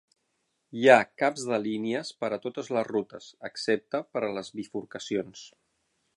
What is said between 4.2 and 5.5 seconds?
a les bifurcacions.